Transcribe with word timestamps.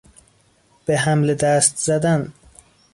به 0.85 0.97
حمله 0.97 1.33
دست 1.35 1.77
زدن 1.77 2.33